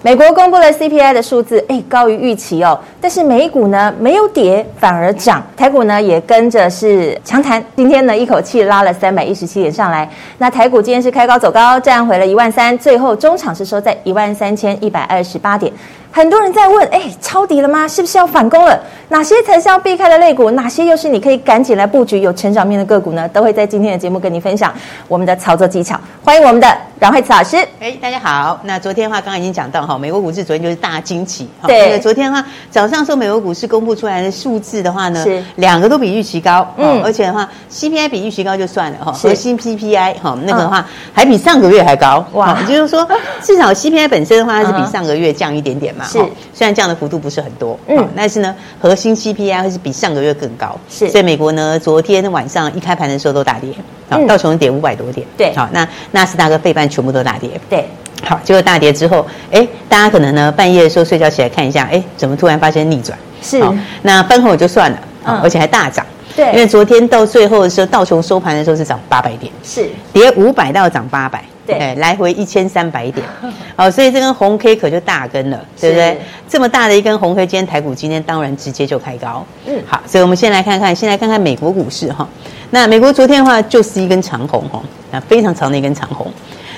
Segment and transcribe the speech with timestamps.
[0.00, 2.78] 美国公布了 CPI 的数字，哎，高于预期哦。
[3.00, 5.44] 但是美股呢，没有跌，反而涨。
[5.56, 7.60] 台股呢，也跟着是强弹。
[7.74, 10.08] 今天呢，一口气拉了三百一十七点上来。
[10.38, 15.72] 那台股今天是开高走高，站回了一万三，最后中场是收在一万三千一百二十八点。
[16.10, 17.86] 很多人在问，哎，抄底了吗？
[17.86, 18.80] 是不是要反攻了？
[19.08, 20.52] 哪些才是要避开的类股？
[20.52, 23.28] 哪些又是你可以赶紧来布局有成长面的个股呢？
[23.30, 24.72] 都会在今天的节目跟你分享
[25.08, 25.98] 我们的操作技巧。
[26.24, 26.68] 欢迎我们的
[27.00, 27.56] 阮惠慈老师。
[27.78, 28.58] 哎，大家好。
[28.64, 31.48] 那昨天的话，刚刚已经讲到哈，美国股市昨天就是大惊奇。
[31.64, 31.86] 对。
[31.86, 36.66] 那个、昨天的话，早上说美国股市公布出来的数字的话呢，是两个都比预期高。
[36.76, 37.00] 嗯。
[37.04, 42.26] 而且的话，CPI 比预期高就算了哈，核心 PPI 哈那个的话、嗯、还比上个月还高。
[42.32, 42.58] 哇。
[42.62, 43.08] 也就是说，
[43.42, 46.04] 至少 CPI 本身的话是比上个月降一点点嘛。
[46.04, 46.18] 是，
[46.52, 53.70] 虽然降的幅度不是很多，嗯，但是呢，核心 CPI 会是比上个月更高，是，所以美国呢，昨天晚上一开盘的时候都大跌，
[54.10, 57.84] 好，道琼跌五百多点，对，好，那纳斯达克费半全部都大跌，对，
[58.22, 63.18] 好，结果大跌之后，哎，大家可能呢半夜的时候睡觉起来看一下，哎，怎么突然发现逆转？
[63.42, 63.62] 是，
[64.02, 66.04] 那翻红也就算了，嗯，而且还大涨，
[66.34, 71.44] 对，因为昨天到最后的时候，道琼收盘的时候是涨八百点，是，跌五百到涨八百。
[71.68, 73.26] 对，来回一千三百点，
[73.76, 76.18] 好，所以这根红 K 可就大根了，对不对？
[76.48, 79.44] 这么大的一根红 K，今天台股今天当然直接就开高。
[79.66, 82.26] 嗯，好，所以我们先来看看，先来看看美国股市哈。
[82.70, 86.32] 那美国昨天的话就是一根长红哈，那非常长的一根长红。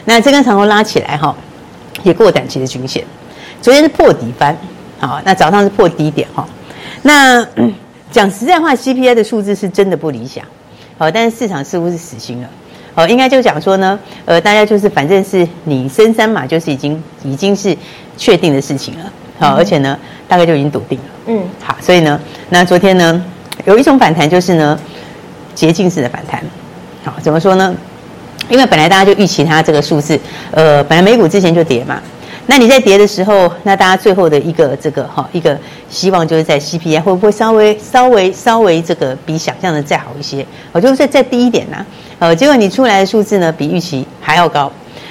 [0.04, 1.34] 那这根长红拉起来哈，
[2.02, 3.04] 也过短期的均线。
[3.60, 4.56] 昨天是破底翻，
[4.98, 6.46] 好，那早上是破低点哈。
[7.02, 7.46] 那
[8.10, 10.44] 讲实在话，CPI 的数字是真的不理想，
[10.98, 12.48] 好，但是市场似乎是死心了。
[12.96, 17.76] 哦，应该就讲说呢，呃，大家就是反正是你升三码，就是已经已经是
[18.16, 19.96] 确定的事情了，好，而且呢，
[20.26, 23.24] 大概就已经笃定了，嗯，好，所以呢，那昨天呢，
[23.64, 24.78] 有一种反弹就是呢，
[25.54, 26.42] 捷径式的反弹，
[27.04, 27.74] 好，怎么说呢？
[28.50, 30.18] 因为本来大家就预期它这个数字，
[30.50, 31.98] 呃，本来美股之前就跌嘛。
[32.46, 35.56] 那你在跌的时候，那大家最后的一个这个哈一个
[35.88, 40.44] 希望就是在 CPI 会不会稍微稍微稍微这个比想象的再好一些？
[40.72, 41.86] 我就是再低一点呐、啊，
[42.18, 44.70] 呃，结果你出来的数字呢比预期还要高，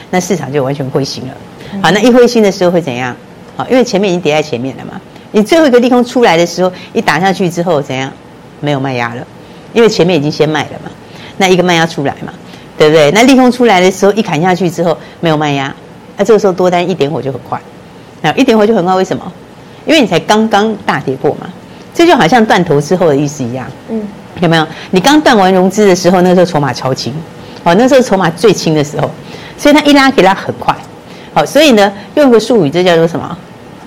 [0.09, 1.33] 那市场就完全灰心了。
[1.81, 3.15] 好，那一灰心的时候会怎样？
[3.55, 4.99] 好，因为前面已经跌在前面了嘛，
[5.31, 8.11] 你最后一个利空出来的时候，一打下去之后怎样？
[8.59, 9.25] 没有卖压了，
[9.71, 10.91] 因为前面已经先卖了嘛，
[11.37, 12.33] 那一个卖压出来嘛，
[12.79, 13.11] 对不对？
[13.11, 15.71] 那利空出来的时候一砍下去之后没有卖压。
[16.17, 17.59] 那这个时候多单一点火就很快，
[18.21, 19.31] 那一点火就很快，为什么？
[19.85, 21.49] 因为你才刚刚大跌过嘛，
[21.93, 24.01] 这就好像断头之后的意思一样，嗯，
[24.39, 24.65] 有没有？
[24.91, 27.13] 你刚断完融资的时候，那个时候筹码超轻，
[27.63, 29.11] 好，那时候筹码最轻的时候，
[29.57, 30.75] 所以它一拉可以拉很快，
[31.33, 33.37] 好，所以呢，用一个术语，这叫做什么？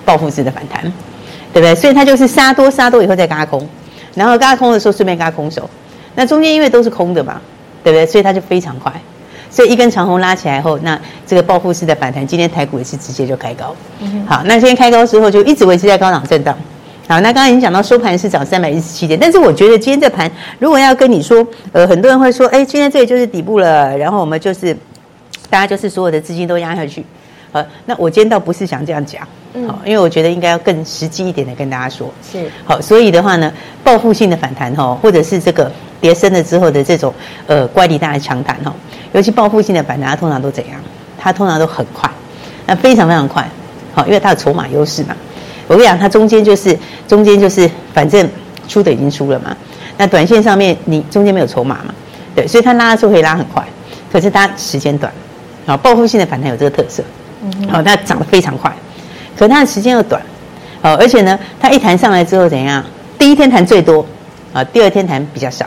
[0.05, 0.83] 报复式的反弹，
[1.53, 1.75] 对不对？
[1.75, 3.67] 所以它就是杀多杀多以后再轧空，
[4.15, 5.69] 然后轧空的时候顺便轧空手，
[6.17, 7.41] 那中间因为都是空的嘛，
[7.83, 8.07] 对不对？
[8.07, 8.93] 所以它就非常快。
[9.51, 13.77] 所以一根长红拉起来后，那这个报复式的反弹，今天台股也是直接就开高。
[14.01, 16.57] 嗯、好，那今天开高之后就一直维持在高档震荡。
[17.07, 24.75] 好，那刚刚已经讲到收盘是涨三百一十七点，但是我觉得今天这盘如果要跟你说，呃，很多人会说，哎，今天这里就是底部了，然后我们就是
[25.51, 27.05] 大家就是所有的资金都压下去。
[27.51, 29.29] 呃，那我今天倒不是想这样讲，
[29.67, 32.13] 好，因为我觉得应该要更实际一点的跟大家说。
[32.33, 32.51] 是。
[32.65, 33.53] 好，所以的话呢，
[33.85, 35.71] 报复性的反弹哈，或者是这个
[36.01, 37.13] 跌升了之后的这种
[37.47, 38.75] 呃乖离大的强弹哈。
[39.13, 40.81] 尤其报复性的反弹，它通常都怎样？
[41.19, 42.11] 它通常都很快，
[42.67, 43.47] 那非常非常快，
[43.95, 45.15] 好，因为它有筹码优势嘛。
[45.69, 46.77] 我跟你讲，它中间就是
[47.07, 48.29] 中间就是反正
[48.67, 49.57] 出的已经出了嘛。
[49.99, 51.95] 那短线上面你中间没有筹码嘛？
[52.35, 53.63] 对，所以它拉的时候可以拉很快，
[54.11, 55.13] 可是它时间短。
[55.67, 57.05] 好，报复性的反弹有这个特色，
[57.71, 58.75] 好，它涨得非常快，
[59.43, 60.23] 可它的时间又短，
[60.81, 62.85] 好，而且呢，它一弹上来之后怎样？
[63.19, 64.07] 第一天弹最多，
[64.53, 65.67] 啊，第二天弹比较少，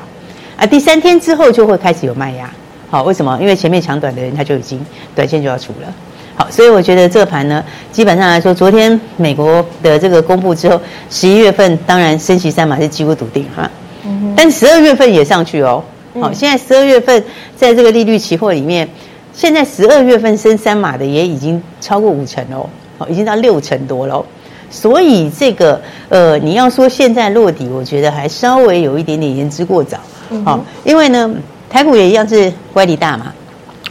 [0.55, 2.49] 啊，第三天之后就会开始有卖压。
[2.89, 3.37] 好，为什么？
[3.41, 4.79] 因为前面抢短的人他就已经
[5.13, 5.93] 短线就要出了。
[6.35, 7.61] 好，所以我觉得这个盘呢，
[7.91, 10.79] 基本上来说，昨天美国的这个公布之后，
[11.09, 13.69] 十一月份当然升息三码是几乎笃定哈。
[14.05, 14.33] 嗯。
[14.37, 15.83] 但十二月份也上去哦。
[16.21, 17.21] 好，现在十二月份
[17.57, 18.87] 在这个利率期货里面，
[19.33, 24.25] 现在十二月份升三码的也已经超过五成哦，好，已经到六成多了。
[24.69, 29.97] 所以这个呃，你要说现在落底，我觉得还稍微有一点点言之过早。
[30.43, 31.33] 好，因为呢。
[31.67, 33.33] 台股也一样是乖离大嘛，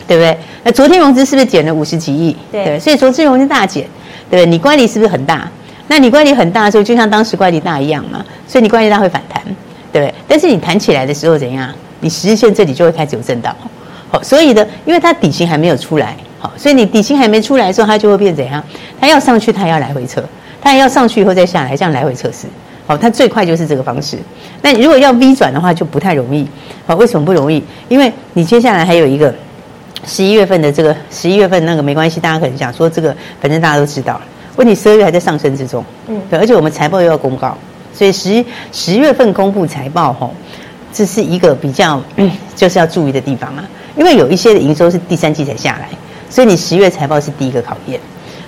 [0.06, 0.38] 对不对？
[0.62, 2.34] 那昨天融资是不是减了五十几亿？
[2.50, 3.82] 对，所以昨天融资大减，
[4.30, 4.46] 对不对？
[4.46, 5.46] 你乖离是不是很大？
[5.88, 9.42] 那你乖离很大的时候，就像当时乖离大一样嘛，所以你乖离大会反弹，
[9.92, 10.14] 对不对？
[10.26, 11.68] 但是你弹起来的时候怎样？
[12.00, 13.54] 你十日线这里就会开始有震荡，
[14.08, 18.62] 好，所以呢，因为它底型还没有出来，好，所以你底薪还没出来的时候，它就会变怎样？
[19.00, 20.22] 它要上去，它要来回测，
[20.60, 22.46] 它要上去以后再下来，这样来回测试，
[22.86, 24.18] 好，它最快就是这个方式。
[24.60, 26.46] 那如果要 V 转的话，就不太容易，
[26.86, 27.64] 好，为什么不容易？
[27.88, 29.34] 因为你接下来还有一个
[30.06, 34.20] 十一月份的这个十一月份那个没关系，大家可能想说这个，反正大家都知道了。
[34.56, 37.56] 问题十二月还在上升之中，嗯，对，而且我们财报又要公告，
[37.94, 40.34] 所以十十月份公布财报吼，
[40.92, 43.64] 这是一个比较嗯， 就是要注意的地方啊，
[43.96, 45.88] 因为有一些的营收是第三季才下来，
[46.34, 48.00] 所以你十月财报是第一个考验。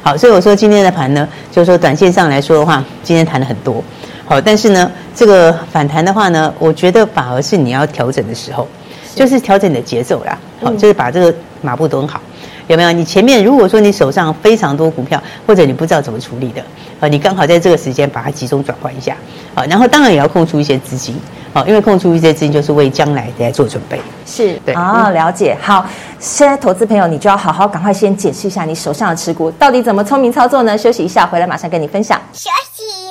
[0.03, 3.81] 好，所以我说今天的盘呢，就是说短线上来说的话，今天谈了很多，
[4.25, 8.67] 好，但是呢，这个反弹的话呢，我觉得反而是你要调整的时候，
[9.15, 12.21] 就是调整你的节奏啦，好，就是把这个马步蹲好。
[12.67, 12.91] 有没有？
[12.91, 16.61] 你前面如果说你手上非常多股票，或者你不知道怎么处理的，
[16.99, 19.17] 啊，你刚好在这个时间把它集中转换一下，
[19.55, 21.17] 好，然后当然也要空出一些资金，
[21.56, 23.99] 啊，因为空出一些资金就是为将来在做准备。
[24.26, 25.56] 是，对啊，了解。
[25.58, 25.87] 好，
[26.19, 30.76] 现在投资朋友你就要好好赶快先检视一下你手上的持股到底怎么聪明操作呢？
[30.76, 32.20] 休息一下，回来马上跟你分享。
[32.35, 33.06] 休息，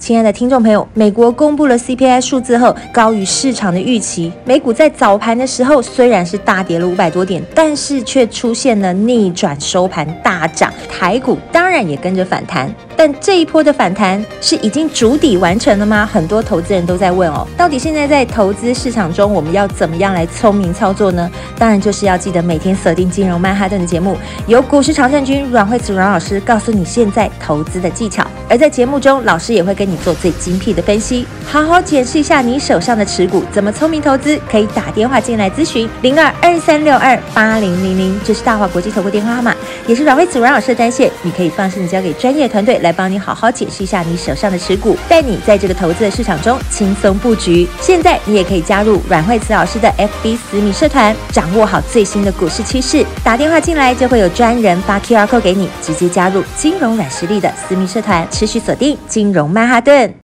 [0.00, 4.32] 亲爱的听众朋友，美国公布了 CPI 数字后，高于市场的预期。
[4.44, 12.74] 美股在早盘的时候虽然是大跌了五百多点，但是却出现了逆转收盘大涨，台股当然也跟着反弹。
[12.96, 16.04] 但这一波的反弹是已经筑底完成了吗？
[16.04, 21.30] 很多投资人都在问哦，到底现在在投资市场中，我们要怎么样来聪明操作呢？
[21.56, 24.16] 当然就是要记得每天锁定金融曼哈顿的节目，
[24.48, 28.26] 由股市常胜军阮慧慈阮老师告诉你现在投资的技巧。
[28.54, 34.38] 而在节目中，老师也会跟你做最精辟的分析，好好检视一下你手上的持股，怎么聪明投资？
[34.48, 39.52] 可以打电话进来咨询零二二三六二八零零零，这是大华国际投顾电话号码，
[39.86, 47.68] 也是阮慧慈阮老师的专线，你可以放心的交给专业团队来帮你好好解释一下你手上的持股，带你在这个投资的市场中轻松布局。
[47.80, 53.04] 现在你也可以加入阮慧慈老师的 FB 私密社团，掌握好最新的股市趋势。
[53.22, 58.26] 打电话进来就会有专人发 QR code 给你，直接加入金融软实力的私密社团。
[58.30, 60.23] 持续锁定金融曼哈顿。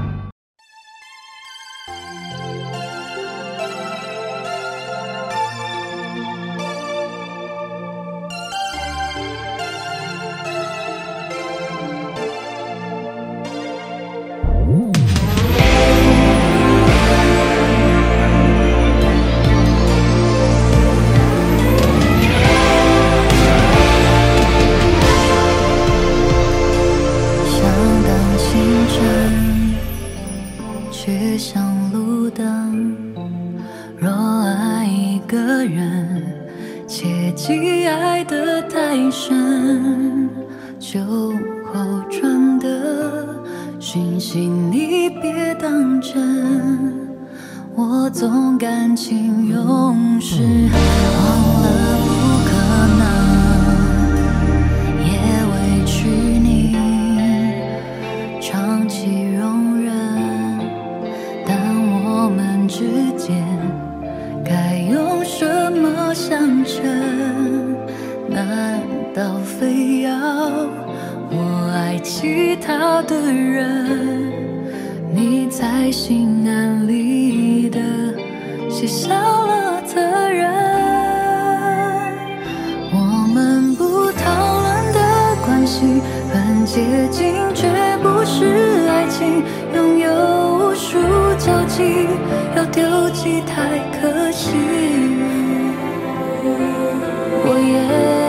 [73.51, 74.31] 人
[75.13, 77.79] 你才心安理得
[78.69, 80.49] 卸下了责任
[82.93, 82.97] 我
[83.33, 86.81] 们不讨论的关系很接
[87.11, 87.67] 近却
[88.01, 89.43] 不是爱情
[89.75, 90.11] 拥有
[90.69, 90.97] 无数
[91.37, 92.07] 交集
[92.55, 95.01] 要丢弃太可惜。
[97.43, 98.20] 我也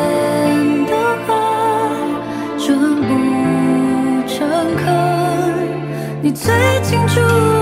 [6.34, 7.62] 最清楚。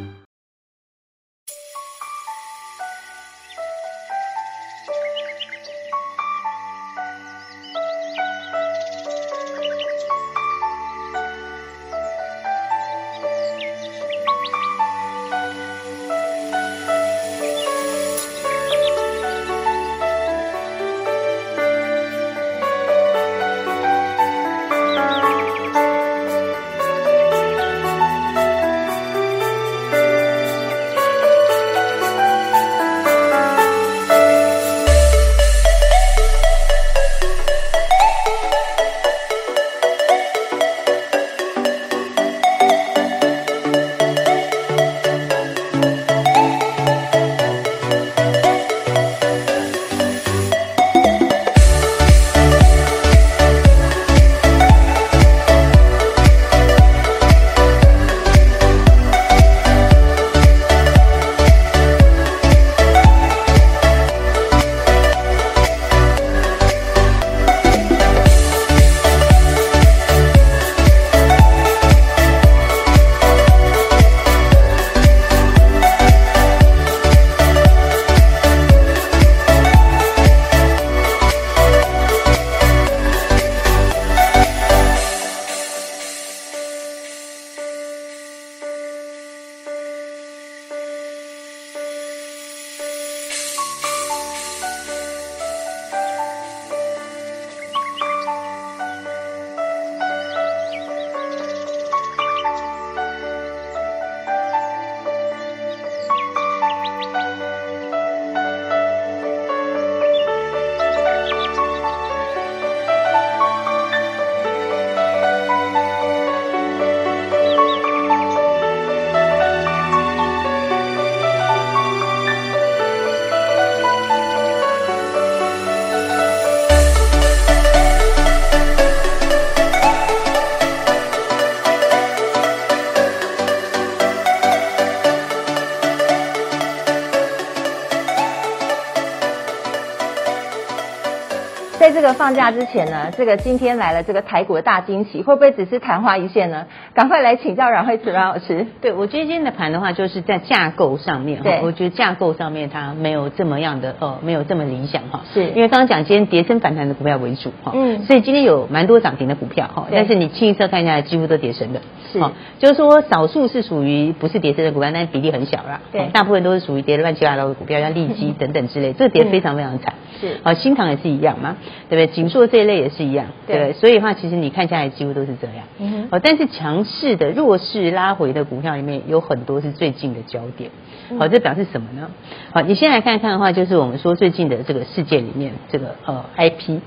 [141.81, 146.67] 在这个放假之前呢，这个今天来了这个台股的大惊喜，会不会只是昙花一现呢？
[146.93, 148.67] 赶快来请教阮慧慈阮老师。
[148.81, 155.21] 对，我觉得今天的盘的话，就是在架构上面，对，我觉得架构上面它没有这么样的哦，没有这么理想哈。
[155.33, 161.81] 是因为刚刚讲今天跌升反弹的股票为主哈，嗯，所以今天有蛮多涨停的股票哈，但是你清一色看一下，几乎都跌升的。
[162.11, 162.19] 是，
[162.59, 165.79] 就是说少数是属于不是跌升的股票，但是比例很小啦。
[165.93, 169.93] 对，大部分都是属于跌的乱七八糟的股票，像利基等等之类，这个跌非常非常惨。
[170.19, 171.55] 是，啊，新塘也是一样嘛，
[171.89, 172.13] 对不对？
[172.13, 175.65] 景硕这一类也是一样，对，所以的话，其实你看下来几乎都是这样。
[175.79, 176.09] 嗯。
[176.11, 180.71] 哦，但是强势的、弱势拉回的股票里面有很多是最近的焦点。
[181.19, 182.09] 好，这表示什么呢？
[182.53, 186.79] 好，你先来看一看的话，就是我们说最近的这个世界里面，这个呃 IP，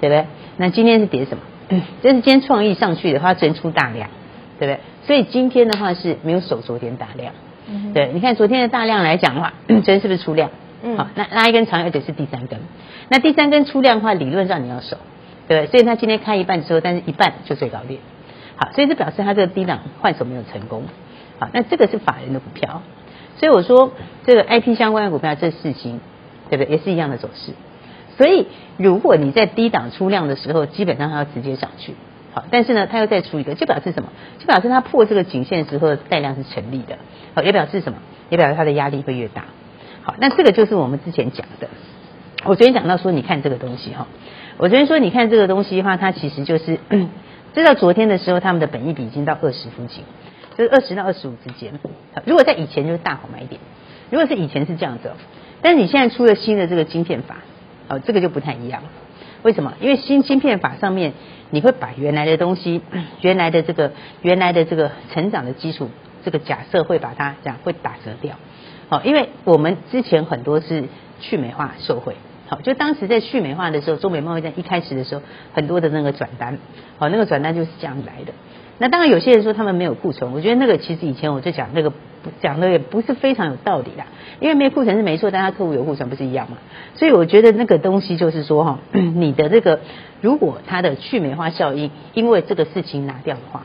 [0.00, 0.26] 对不对？
[0.56, 1.42] 那今天是跌什么？
[1.68, 4.10] 嗯，就是今天创意上去的话，真出大量，
[4.58, 4.80] 对不对？
[5.06, 7.32] 所以今天的话是没有守昨天大量。
[7.68, 7.92] 嗯。
[7.94, 10.50] 对，你看昨天的大量来讲的话， 昨天是不是出量？
[10.82, 10.98] 嗯。
[10.98, 12.60] 好，那拉一根长，而且是第三根。
[13.08, 14.98] 那第三根出量的话，理论上你要守，
[15.48, 15.70] 对不对？
[15.70, 18.00] 所以它今天开一半之后，但是一半就最高点。
[18.74, 20.84] 所以这表示它这个低档换手没有成功。
[21.38, 22.82] 好，那这个是法人的股票。
[23.38, 23.92] 所以我说
[24.24, 26.00] 这个 IP 相关的股票，这四星，
[26.48, 26.72] 对不对？
[26.72, 27.52] 也是一样的走势。
[28.16, 28.46] 所以
[28.76, 31.94] 如果你在低档出量的时候，基本上它要直接上去。
[32.34, 34.10] 好，但是呢，它又再出一个，就表示什么？
[34.38, 36.98] 就表示它破这个颈线的时候带量是成立的。
[37.34, 37.98] 好，也表示什么？
[38.30, 39.44] 也表示它的压力会越大。
[40.02, 41.68] 好，那这个就是我们之前讲的。
[42.44, 44.06] 我昨天讲到说，你看这个东西哈，
[44.56, 46.78] 我昨天说你看这个东西的话，它其实就是，
[47.54, 50.04] 知道昨天的时候，他们的本益比已经到二十附近，
[50.56, 51.78] 就是二十到二十五之间。
[52.24, 53.60] 如果在以前就是大好买点，
[54.10, 55.12] 如果是以前是这样子，
[55.60, 57.36] 但是你现在出了新的这个晶片法，
[57.88, 58.82] 哦，这个就不太一样。
[59.42, 59.74] 为什么？
[59.80, 61.12] 因为新晶片法上面，
[61.50, 62.80] 你会把原来的东西，
[63.20, 65.90] 原来的这个原来的这个成长的基础，
[66.24, 68.36] 这个假设会把它这样会打折掉。
[68.88, 70.84] 好，因为我们之前很多是
[71.20, 72.16] 去美化受惠。
[72.52, 75.22] 好，就当时在去美化的时候，中美贸易战一开始的时候，
[75.54, 76.58] 很多的那个转单，
[76.98, 78.34] 好，那个转单就是这样来的。
[78.76, 81.94] 那当然有些人说他们没有库存，我觉得那个其实以前我就讲那个
[82.42, 84.04] 讲的也不是非常有道理啦，
[84.38, 86.58] 因为没有库存是没错，但他客户有库存不是一样吗？
[86.94, 89.80] 所以我觉得那个东西就是说哈， 你的这个
[90.20, 93.62] 如果它的去美化效应因为这个事情拿掉的话。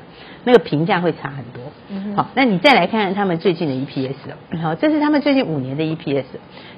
[0.48, 2.16] 那个评价会差很多。
[2.16, 4.58] 好，那你再来看看他们最近的 EPS 哦。
[4.62, 6.24] 好，这是他们最近五年的 EPS。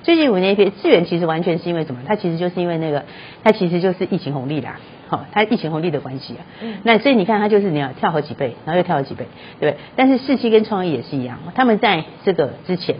[0.01, 2.01] 最近五年 EPS，智原其实完全是因为什么？
[2.07, 3.05] 它其实就是因为那个，
[3.43, 4.79] 它其实就是疫情红利啦。
[5.07, 6.41] 好，它疫情红利的关系啊。
[6.81, 9.27] 那所以你看，它就是你要跳好几倍，然后又跳好几倍，
[9.59, 9.79] 对不对？
[9.95, 12.95] 但是世期跟创意也是一样，他们在这个之前，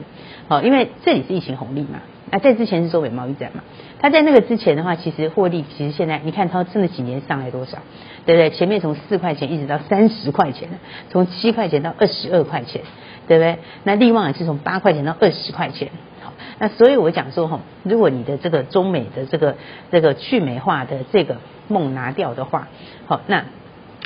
[0.48, 2.00] 好，因为这里是疫情红利嘛。
[2.32, 3.64] 那在之前是中美贸易战嘛。
[4.02, 7.80] 他在那个之前的话，其实获利，其实现在你看他这么几年上来多少，
[8.26, 8.50] 对不对？
[8.50, 10.70] 前面从四块钱一直到三十块钱，
[11.10, 12.82] 从七块钱到二十二块钱，
[13.28, 13.60] 对不对？
[13.84, 15.90] 那利旺也是从八块钱到二十块钱。
[16.22, 19.56] 好，那所以我讲说哈，如果你的这个中美的这个
[19.92, 21.38] 这个去美化的这个
[21.68, 22.70] 梦拿掉的话，
[23.06, 23.46] 好，那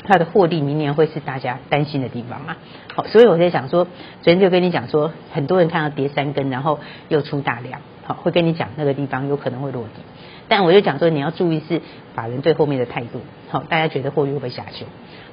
[0.06, 2.56] 它的获利明年会是大家担心的地方嘛？
[2.96, 7.80] 好，所以我在想说，昨天就跟你讲说，很多人看到跌三根，然后又出大量。
[8.04, 10.02] 好，会跟你讲那个地方有可能会落地，
[10.48, 11.80] 但我就讲说你要注意是
[12.14, 13.20] 法人对后面的态度。
[13.50, 14.84] 好，大家觉得货运会不会下修？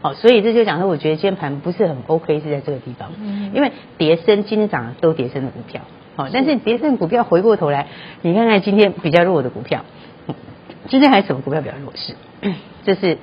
[0.02, 3.12] 好，所以这就讲说，我觉得今天盘不是很 OK，是在这个地方，
[3.54, 5.82] 因为跌升今天涨都跌升的股票，
[6.16, 7.88] 好，但是跌升股票回过头来，
[8.22, 9.84] 你看看今天比较弱的股票，
[10.88, 12.16] 今天还有什么股票比较弱势？
[12.86, 13.18] 这是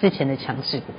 [0.00, 0.92] 之前的强势股。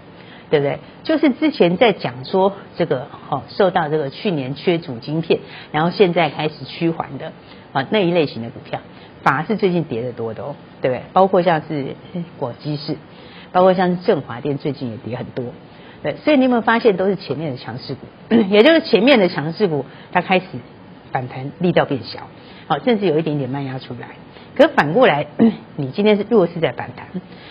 [0.49, 0.79] 对不对？
[1.03, 5.39] 就是之前在讲说这个哦，受到这个去年缺主晶片，
[5.71, 7.33] 然后现在开始趋缓的
[7.73, 8.79] 啊那一类型的股票，
[9.23, 11.03] 反而是最近跌得多的哦，对不对？
[11.13, 11.95] 包括像是
[12.37, 12.95] 果基市，
[13.51, 15.45] 包括像是振华电，最近也跌很多。
[16.03, 18.05] 对，所以你有没有发现都是前面的强势股，
[18.49, 20.45] 也就是前面的强势股它开始
[21.11, 22.27] 反弹力道变小，
[22.67, 24.09] 好，甚至有一点点慢压出来。
[24.55, 25.27] 可反过来，
[25.75, 27.07] 你今天是弱势在反弹，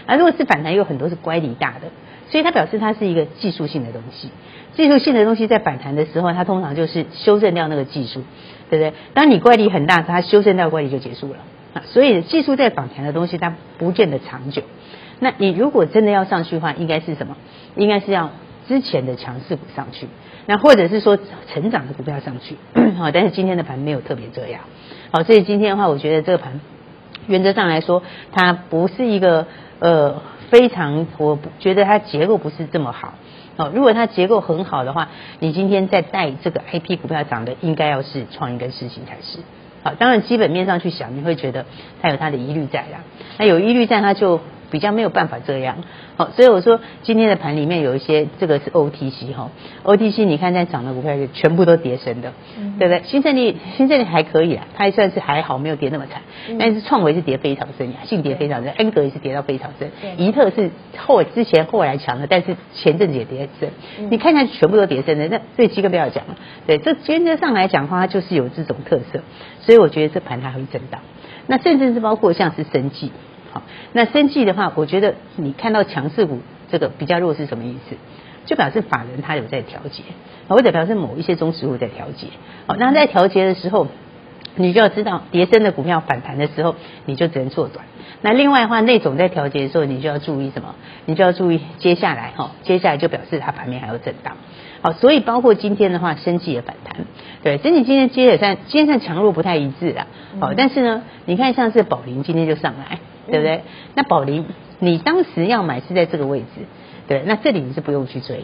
[0.06, 1.88] 而弱势反弹有很多是乖离大的。
[2.28, 4.30] 所以它表示它是一个技术性的东西，
[4.74, 8.24] 技术性的东西在反弹的时候，它通常就是修正掉那个技术，
[8.68, 8.92] 对不对？
[9.14, 11.38] 当你怪力很大，它修正掉怪力就结束了
[11.74, 11.82] 啊。
[11.86, 14.62] 所以技术在反弹的东西，它不见得长久。
[15.20, 17.36] 那你如果真的要上去的话，应该是什么？
[17.76, 18.30] 应该是要
[18.68, 20.08] 之前的强势股上去，
[20.46, 21.16] 那或者是说
[21.52, 22.56] 成长的股票上去。
[22.98, 24.62] 好， 但是今天的盘没有特别这样。
[25.12, 26.60] 好，所以今天的话，我觉得这个盘
[27.28, 29.46] 原则上来说，它不是一个
[29.78, 30.22] 呃。
[30.50, 33.14] 非常，我觉得它结构不是这么好
[33.56, 33.70] 哦。
[33.74, 35.08] 如果它结构很好的话，
[35.40, 39.38] 你今天在带这个 IP 股票涨的，应该要是创意跟事情才是。
[39.82, 41.64] 好，当然基本面上去想，你会觉得
[42.02, 43.04] 它有它的疑虑在啦。
[43.38, 44.40] 那有疑虑在，它就
[44.76, 45.78] 比较没有办法这样。
[46.18, 49.50] 好，所以我说今天的盘里面有一些，这个是 OTC 哈
[49.84, 53.02] ，OTC 你看在涨的股票就全部都跌升的，嗯、对不对？
[53.08, 56.20] 新胜利新胜利还可以啊，它还算是还好，没有跌那么惨。
[56.50, 63.70] 嗯、但是创维是跌非常深呀，信跌非常深，恩格也是跌到非常深，怡特是后之前后来强的，但是前阵子也跌深。
[63.98, 66.36] 嗯、你看看全部都跌深的，那所以基本不要讲了。
[66.66, 69.20] 对，这原则上来讲的话，它就是有这种特色，
[69.60, 71.00] 所以我觉得这盘它会震荡。
[71.46, 72.90] 那甚至是包括像是生
[73.92, 76.40] 那生技的话，我觉得你看到强势股
[76.70, 77.96] 这个比较弱是什么意思？
[78.44, 80.04] 就表示法人他有在调节，
[80.48, 82.28] 或者表示某一些中实户在调节。
[82.68, 83.88] 好，那在调节的时候，
[84.54, 87.84] 你就要知道跌深的股票反弹的时候，你就只能做短。
[88.22, 90.76] 那另外的话，那种在调节的时候，你就要注意什么？
[91.06, 94.36] 你就要注意接下来哈，接下来就表示它盘面还有震荡。
[94.86, 97.04] 好，所以包括今天的话，生技也反弹，
[97.42, 100.06] 对，整体今天接也算，今天算强弱不太一致啦。
[100.40, 102.98] 好，但是呢，你看像是宝林今天就上来。
[103.28, 103.62] 对不对？
[103.96, 104.46] 那宝林，
[104.78, 106.64] 你当时要买是在这个位置，
[107.08, 108.36] 对，那这里你是不用去追，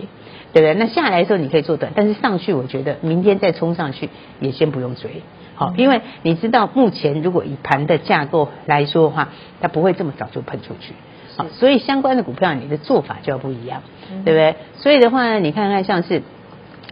[0.52, 0.74] 对不对？
[0.74, 4.09] 那下来的时候你可以做短，但是上去我觉得明天再冲上去
[4.40, 5.22] 也先不用追，
[5.55, 9.28] 好，因为你知道目前如果以盘的架构来说的话，
[9.61, 10.94] 它不会这么早就喷出去，
[11.37, 13.83] 好，所以相关的股票你的做法就要不一样，
[14.25, 14.57] 对不对？
[14.77, 16.23] 所以的话呢，你看看像是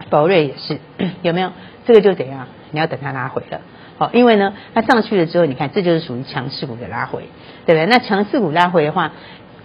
[0.09, 0.79] 宝瑞也是
[1.21, 1.51] 有没有？
[1.85, 2.47] 这个就怎样？
[2.71, 3.61] 你要等它拉回了。
[3.97, 7.23] 好，因为呢，它上去了之后，你看，这就是属于强势股的拉回，
[7.65, 7.85] 对不对？
[7.85, 9.11] 那强势股拉回的话，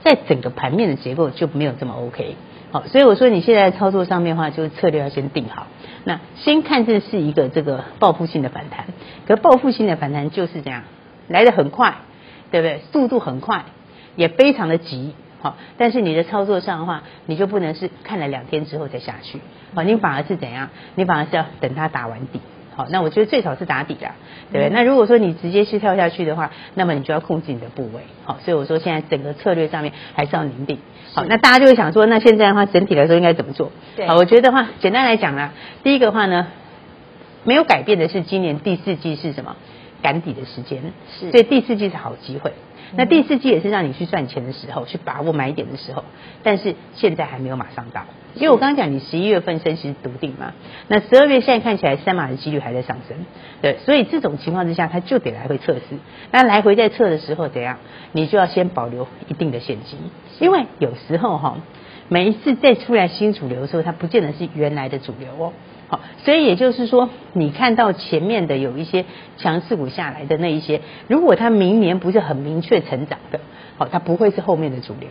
[0.05, 2.37] 在整个盘面的结构就没有这么 OK。
[2.73, 5.69] 好，所以我说你现在操作上面的话，就是策略要先定好。
[6.05, 8.87] 那先看这是一个这个报复性的反弹，
[9.27, 10.83] 可报复性的反弹就是这样
[11.29, 11.95] 来的很快，
[12.51, 12.81] 对不对？
[12.93, 13.65] 速度很快，
[14.17, 15.15] 也非常的急。
[15.41, 19.39] 好，但是你的操作上的话，你就不能是看了两天之后再下去。
[19.75, 20.71] 好，你反而是怎样？
[20.95, 22.41] 你反而是要等它打完底。
[22.75, 24.17] 好，那我觉得最少是打底啦，
[24.53, 24.71] 对不对？
[24.71, 28.01] 那如果说你直接去跳下去的话，那么你就要控制你的部位。
[28.25, 30.79] 好，所以我说现在整个策略上面还是要凝定。
[31.15, 33.73] 好，那大家就会想说，那现在的话整体来说应该怎么做？
[33.97, 35.53] 对，好，我觉得话简单来讲啦，
[35.85, 36.49] 第一个话呢，
[37.45, 39.57] 没有改变的是今年第四季是什么？
[40.03, 42.53] 赶底的时间，是，所以第四季是好机会。
[42.95, 46.05] 那第四季也是让你去赚钱的时候，去把握买点的时候，
[46.43, 50.53] 但是现在还没有马上到，因为我刚刚讲你十一月份升息笃定嘛，
[50.87, 53.17] 那十二月现在看起来三码的几率还在上升，
[53.61, 55.83] 对，所以这种情况之下，它就得来回测试。
[56.31, 57.79] 那来回在测的时候怎样？
[58.13, 59.99] 你就要先保留一定的现金，
[60.39, 61.59] 因为有时候哈，
[62.09, 65.53] 每一次再出来新主流的时候，它不见得是原来的主流哦。
[65.89, 69.05] 好，所以也就是说，你看到前面的有一些
[69.39, 73.41] 强势股下来的那一些，如果它明年不是很明确成长的，
[73.77, 75.09] 好，它不会是后面的主流。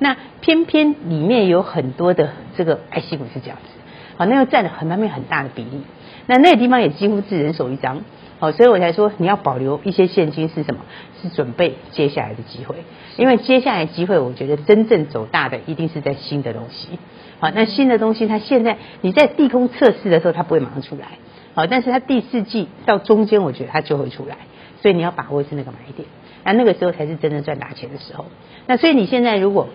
[0.00, 3.70] 那偏偏里面有很多的这个 IC 股是这样子，
[4.16, 5.82] 好，那又占了很方面很大的比例，
[6.26, 8.02] 那那个地方也几乎是人手一张。
[8.40, 10.82] 好，所以我才说你要保留一些现金是什么？
[11.20, 12.76] 是准备接下来的机会，
[13.16, 16.98] 因为接下来机会，我觉得真正走大的一定是在新的东西。
[17.40, 21.06] 好，那新的东西它现在你在地空测试的时候，它不会马上出来。
[21.54, 24.36] 好，但是它第四季到中间，我觉得它就会出来，
[24.80, 26.08] 所以你要把握是那个买点，
[26.44, 28.26] 那那个时候才是真的赚大钱的时候。
[28.66, 29.68] 那所以你现在如果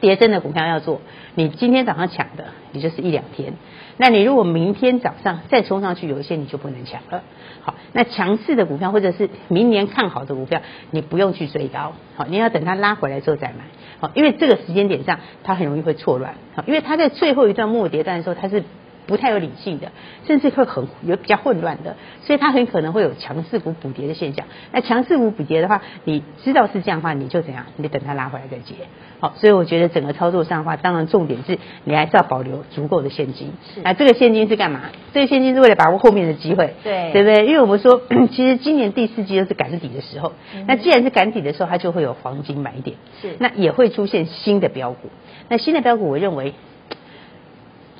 [0.00, 1.00] 跌真的股票要做，
[1.34, 3.54] 你今天早上抢的，你就是一两天。
[3.96, 7.22] 那你如果明天早上再冲上去，有一些你就不能抢了。
[7.62, 11.92] 好，那强势的股票或者是明年看好的股票，你不用去追高。
[12.16, 13.64] 好，你要等它拉回来之后再买。
[14.00, 16.34] 好，因为这个时间点上，它很容易会错乱。
[16.54, 18.64] 好，因为它在最后一段末跌段的时候，它是。
[19.06, 19.92] 不太有理性的，
[20.26, 24.46] 甚至会很有比较混乱的，所以它很可能会有强势股补跌的现象。
[24.72, 27.66] 那强势股补跌的话，你知道是这样的话，你就怎样？
[27.76, 28.74] 你等它拉回来再接。
[29.20, 33.52] 好，所以我觉得整个操作上的话，当然重点是你还是要保留足够的现金。
[33.74, 33.80] 是。
[33.82, 34.90] 那这个现金是干嘛？
[35.12, 36.74] 这个现金是为了把握后面的机会。
[36.82, 37.12] 对。
[37.12, 37.46] 对不对？
[37.46, 40.32] 因为我们说， 其实今年第四季都是赶底的时候。
[40.54, 40.64] 嗯。
[40.66, 42.96] 那既然是赶底的时候，它就会有黄金买点。
[43.20, 43.36] 是。
[43.38, 45.10] 那也会出现新的标股。
[45.48, 46.54] 那新的标股，我认为。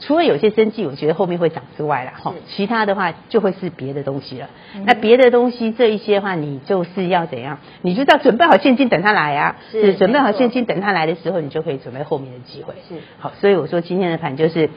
[0.01, 4.51] 除了有些生计，我觉得后面会涨之外了哈，其他的话就会是别的东西了。
[4.85, 7.59] 那别的东西这一些的话，你就是要怎样？
[7.83, 9.57] 你就要准备好现金等它来啊。
[9.71, 12.75] 是，准备好现金等它来的时候，你就可以准备后面的机会。
[12.89, 14.69] 是，好，所以我说今天的盘就是。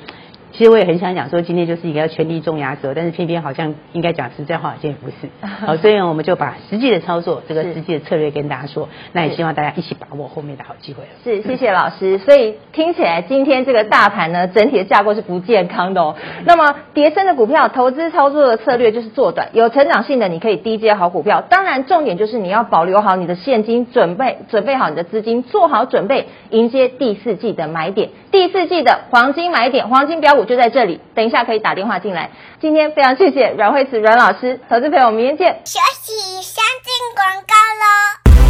[0.51, 5.15] 其实我也很想讲说，今天就是一个要全力重压轴，但是偏偏好像应该讲实在话，好像也不是。
[5.65, 8.89] 好，所以呢，我们就把实际的操作，这个实际的策略跟大家说。
[9.11, 11.03] 那也希望大家一起把握后面的好机会。
[11.23, 12.17] 是，谢谢老师。
[12.19, 16.15] 所以听起来今天这个大盘呢，整体的架构是不健康的哦。
[16.45, 21.43] 那么叠升的股票，投资操作的策略就是做短，有成长性的你可以低接好股票。
[21.47, 28.09] 当然，重点就是你要保留好你的现金，准备准备好你的资金，做好准备迎接第四季的买点。
[28.31, 30.99] 第四季的黄金买点，黄金标就在这里。
[31.15, 32.31] 等一下可以打电话进来。
[32.59, 35.61] 今天非常谢谢阮慧慈阮老师，投资朋友，明天见。
[35.65, 38.46] 休息，先进广告喽。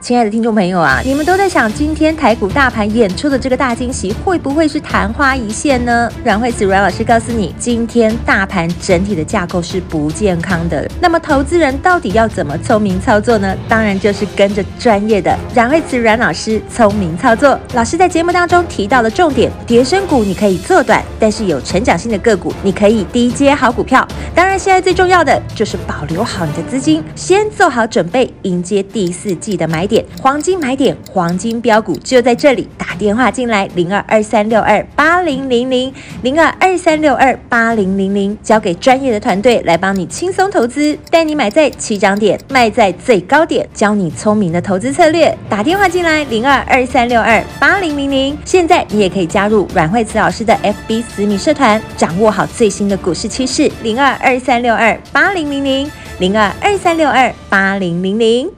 [0.00, 6.08] 亲爱的听众朋友啊，你们都在想今天台股大盘演出的这个大惊喜会不会是昙花一现呢？
[6.22, 10.88] 阮慧慈阮老师告诉你，今天大盘整体的架构是不健康的。
[11.00, 13.56] 那么投资人到底要怎么聪明操作呢？
[13.68, 17.58] 当然就是跟着专业的阮慧慈阮老师聪明操作。
[17.74, 24.06] 老师在节目当中提到了重点，跌深股你可以做短，但是有成长性的个股你可以低接好股票。
[24.32, 32.68] 当然现在最重要的就是保留好你的资金，先做好准备迎接第四季的买点，黄金买点，黄金标股就在这里。
[32.76, 45.36] 打电话进来，零二二三六二八零零零，零二二三六二八零零零，交给专业的团队来帮你轻松投资，带你买在起涨点，卖在最高点，教你聪明的投资策略。
[45.48, 48.36] 打电话进来，零二二三六二八零零零。
[48.44, 53.70] 现在你也可以加入阮慧慈老师的 FB 私密社团，掌握好最新的股市趋势。
[53.82, 58.57] 零二二三六二八零零零，零二二三六二八零零零。